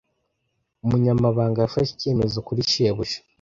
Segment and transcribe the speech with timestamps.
[0.85, 3.17] Umunyamabanga yafashe icyemezo kuri shebuja.